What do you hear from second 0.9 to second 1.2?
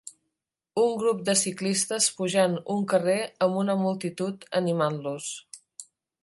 grup